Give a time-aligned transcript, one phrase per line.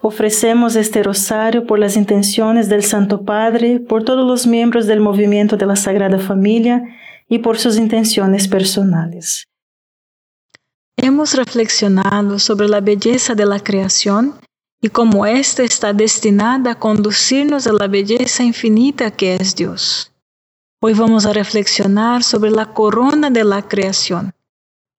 [0.00, 5.56] Ofrecemos este rosario por las intenciones del Santo Padre, por todos los miembros del movimiento
[5.56, 6.82] de la Sagrada Familia
[7.28, 9.48] y por sus intenciones personales.
[10.96, 14.34] Hemos reflexionado sobre la belleza de la creación
[14.80, 20.12] y cómo ésta está destinada a conducirnos a la belleza infinita que es Dios.
[20.80, 24.32] Hoy vamos a reflexionar sobre la corona de la creación,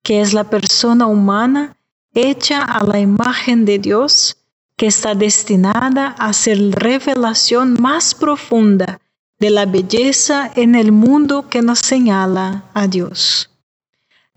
[0.03, 1.77] que es la persona humana
[2.13, 4.38] hecha a la imagen de Dios
[4.79, 9.01] que está destinada a ser revelación más profunda
[9.37, 13.49] de la belleza en el mundo que nos señala a Dios.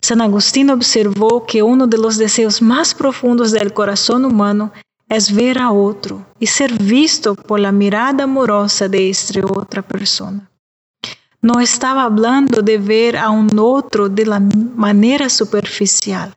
[0.01, 4.73] San Agustín observó que uno de los deseos más profundos del corazón humano
[5.09, 10.51] es ver a otro y ser visto por la mirada amorosa de esta otra persona.
[11.41, 16.35] No estaba hablando de ver a un otro de la manera superficial,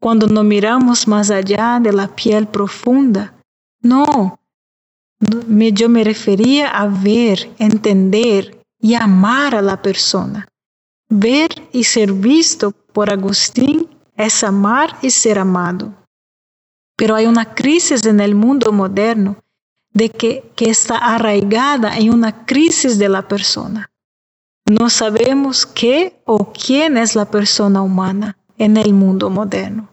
[0.00, 3.31] cuando no miramos más allá de la piel profunda.
[3.82, 4.38] No,
[5.20, 10.48] yo me refería a ver, entender y amar a la persona.
[11.08, 15.92] Ver y ser visto por Agustín es amar y ser amado.
[16.96, 19.36] Pero hay una crisis en el mundo moderno
[19.92, 23.90] de que, que está arraigada en una crisis de la persona.
[24.70, 29.91] No sabemos qué o quién es la persona humana en el mundo moderno.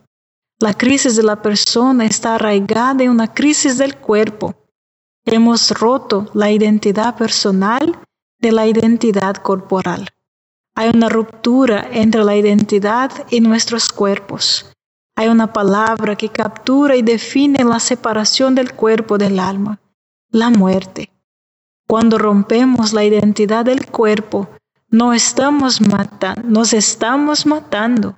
[0.62, 4.56] La crisis de la persona está arraigada en una crisis del cuerpo.
[5.26, 7.98] Hemos roto la identidad personal
[8.40, 10.10] de la identidad corporal.
[10.76, 14.70] Hay una ruptura entre la identidad y nuestros cuerpos.
[15.16, 19.80] Hay una palabra que captura y define la separación del cuerpo del alma,
[20.30, 21.10] la muerte.
[21.88, 24.50] Cuando rompemos la identidad del cuerpo,
[24.90, 28.16] no estamos matando, nos estamos matando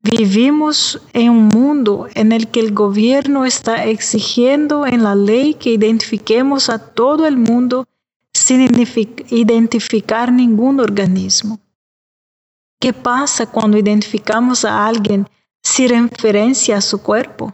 [0.00, 5.70] Vivimos en un mundo en el que el gobierno está exigiendo en la ley que
[5.70, 7.86] identifiquemos a todo el mundo
[8.32, 8.60] sin
[9.30, 11.60] identificar ningún organismo.
[12.80, 15.28] ¿Qué pasa cuando identificamos a alguien
[15.62, 17.52] sin referencia a su cuerpo?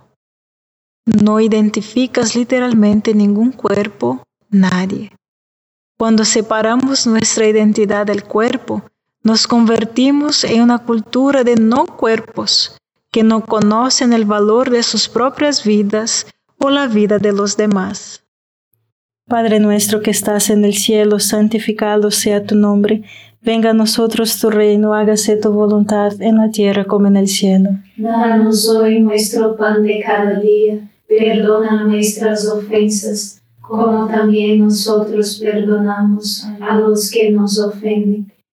[1.07, 5.17] No identificas literalmente ningún cuerpo, nadie.
[5.99, 8.83] Cuando separamos nuestra identidad del cuerpo,
[9.25, 12.77] nos convertimos en una cultura de no cuerpos
[13.11, 16.27] que no conocen el valor de sus propias vidas
[16.59, 18.23] o la vida de los demás.
[19.27, 23.03] Padre nuestro que estás en el cielo, santificado sea tu nombre.
[23.41, 27.71] Venga a nosotros tu reino, hágase tu voluntad en la tierra como en el cielo.
[27.97, 36.79] Danos hoy nuestro pan de cada día, perdona nuestras ofensas, como también nosotros perdonamos a
[36.79, 38.34] los que nos ofenden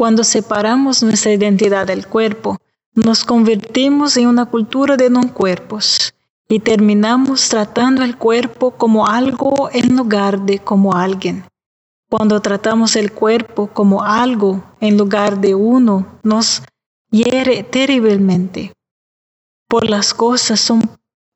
[0.00, 2.56] Cuando separamos nuestra identidad del cuerpo,
[2.94, 6.14] nos convertimos en una cultura de no cuerpos
[6.48, 11.44] y terminamos tratando el cuerpo como algo en lugar de como alguien.
[12.08, 16.62] Cuando tratamos el cuerpo como algo en lugar de uno, nos
[17.10, 18.72] hiere terriblemente.
[19.68, 20.80] Por las cosas son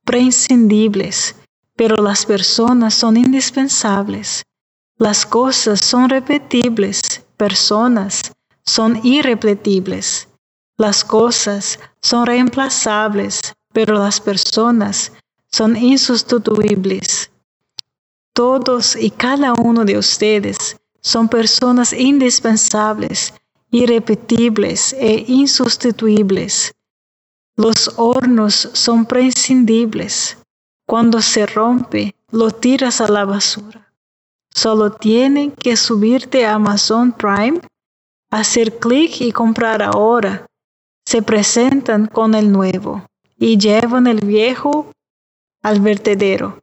[0.06, 1.36] prescindibles,
[1.76, 4.42] pero las personas son indispensables.
[4.96, 8.32] Las cosas son repetibles, personas
[8.64, 10.28] son irrepetibles.
[10.76, 13.40] Las cosas son reemplazables,
[13.72, 15.12] pero las personas
[15.50, 17.30] son insustituibles.
[18.32, 23.34] Todos y cada uno de ustedes son personas indispensables,
[23.70, 26.74] irrepetibles e insustituibles.
[27.56, 30.38] Los hornos son prescindibles.
[30.86, 33.92] Cuando se rompe, lo tiras a la basura.
[34.52, 37.60] Solo tienen que subirte a Amazon Prime
[38.34, 40.46] hacer clic y comprar ahora,
[41.06, 44.90] se presentan con el nuevo y llevan el viejo
[45.62, 46.58] al vertedero.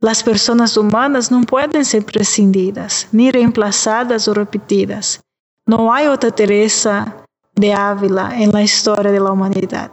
[0.00, 5.20] Las personas humanas no pueden ser prescindidas, ni reemplazadas o repetidas.
[5.66, 9.90] No hay otra Teresa de Ávila en la historia de la humanidad.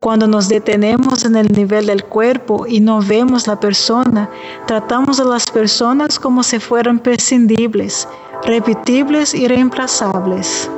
[0.00, 4.30] Cuando nos detenemos en el nivel del cuerpo y no vemos la persona,
[4.66, 8.06] tratamos a las personas como si fueran prescindibles,
[8.44, 10.70] repetibles y reemplazables.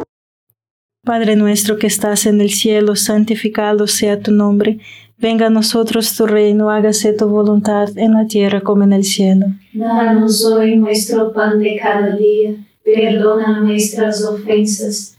[1.05, 4.79] Padre nuestro que estás en el cielo, santificado sea tu nombre.
[5.19, 9.47] Venga a nosotros tu reino, hágase tu voluntad en la tierra como en el cielo.
[9.75, 15.19] Danos hoy nuestro pan de cada día, perdona nuestras ofensas,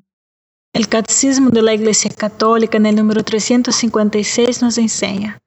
[0.73, 5.37] El Catecismo de la Iglesia Católica en el número 356 nos enseña,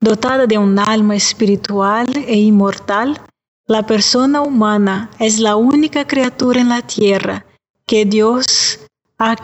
[0.00, 3.20] dotada de un alma espiritual e inmortal,
[3.66, 7.44] la persona humana es la única criatura en la tierra
[7.84, 8.78] que Dios
[9.18, 9.34] ha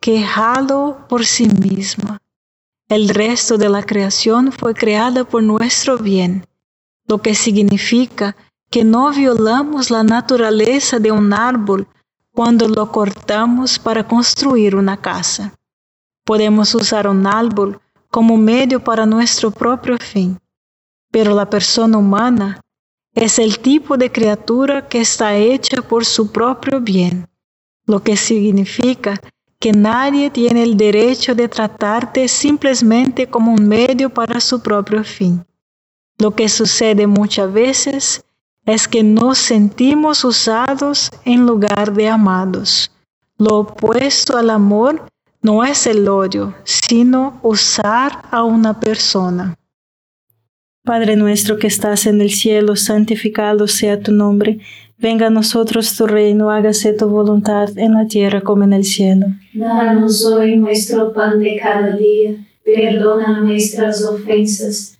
[0.00, 2.18] quejado por sí misma.
[2.88, 6.44] El resto de la creación fue creada por nuestro bien,
[7.06, 8.36] lo que significa
[8.68, 11.86] que no violamos la naturaleza de un árbol
[12.32, 15.54] cuando lo cortamos para construir una casa.
[16.24, 20.38] Podemos usar un árbol como medio para nuestro propio fin,
[21.10, 22.60] pero la persona humana
[23.14, 27.28] es el tipo de criatura que está hecha por su propio bien,
[27.86, 29.20] lo que significa
[29.58, 35.44] que nadie tiene el derecho de tratarte simplemente como un medio para su propio fin.
[36.18, 38.24] Lo que sucede muchas veces
[38.66, 42.90] es que nos sentimos usados en lugar de amados.
[43.38, 45.06] Lo opuesto al amor
[45.42, 49.54] no es el odio, sino usar a una persona.
[50.84, 54.60] Padre nuestro que estás en el cielo, santificado sea tu nombre.
[54.98, 59.26] Venga a nosotros tu reino, hágase tu voluntad en la tierra como en el cielo.
[59.54, 64.99] Danos hoy nuestro pan de cada día, perdona nuestras ofensas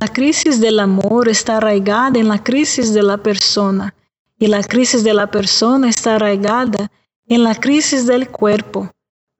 [0.00, 3.94] La crisis del amor está arraigada en la crisis de la persona
[4.40, 6.90] y la crisis de la persona está arraigada
[7.28, 8.90] en la crisis del cuerpo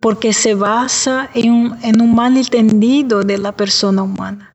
[0.00, 4.54] porque se basa en un, en un malentendido de la persona humana.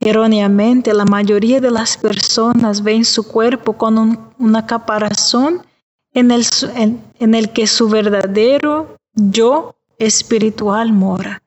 [0.00, 5.62] Erróneamente, la mayoría de las personas ven su cuerpo con un, una caparazón
[6.12, 11.42] en en el que su verdadero yo espiritual mora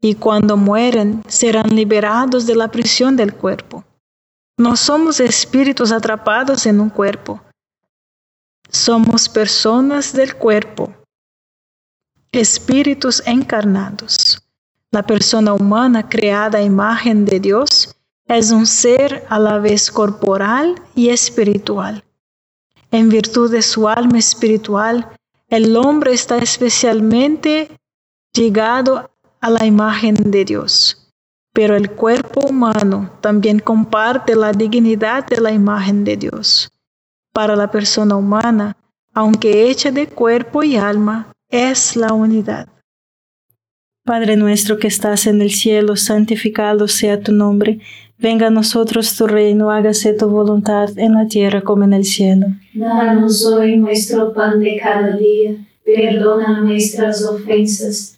[0.00, 3.84] y cuando mueren serán liberados de la prisión del cuerpo.
[4.56, 7.40] No somos espíritus atrapados en un cuerpo,
[8.70, 10.92] somos personas del cuerpo,
[12.32, 14.42] espíritus encarnados.
[14.90, 17.94] La persona humana creada a imagen de Dios
[18.26, 22.04] es un ser a la vez corporal y espiritual.
[22.90, 25.08] En virtud de su alma espiritual,
[25.48, 27.70] el hombre está especialmente
[28.32, 31.12] llegado a la imagen de Dios.
[31.52, 36.70] Pero el cuerpo humano también comparte la dignidad de la imagen de Dios.
[37.32, 38.76] Para la persona humana,
[39.14, 42.68] aunque hecha de cuerpo y alma, es la unidad.
[44.04, 47.80] Padre nuestro que estás en el cielo, santificado sea tu nombre.
[48.18, 52.46] Venga a nosotros tu reino, hágase tu voluntad en la tierra como en el cielo.
[52.74, 58.17] Danos hoy nuestro pan de cada día, perdona nuestras ofensas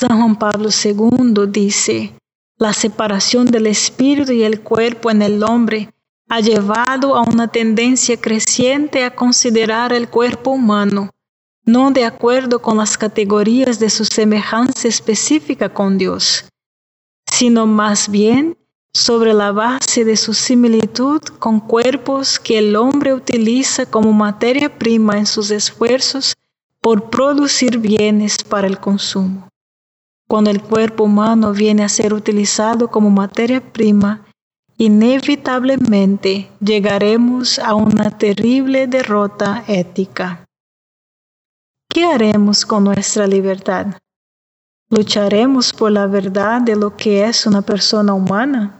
[0.00, 2.14] San Juan Pablo II dice,
[2.56, 5.92] la separación del espíritu y el cuerpo en el hombre
[6.28, 11.10] ha llevado a una tendencia creciente a considerar el cuerpo humano
[11.66, 16.46] no de acuerdo con las categorías de su semejanza específica con Dios,
[17.30, 18.56] sino más bien
[18.94, 25.18] sobre la base de su similitud con cuerpos que el hombre utiliza como materia prima
[25.18, 26.34] en sus esfuerzos
[26.80, 29.50] por producir bienes para el consumo.
[30.30, 34.24] Cuando el cuerpo humano viene a ser utilizado como materia prima,
[34.78, 40.44] inevitablemente llegaremos a una terrible derrota ética.
[41.92, 43.98] ¿Qué haremos con nuestra libertad?
[44.88, 48.79] ¿Lucharemos por la verdad de lo que es una persona humana?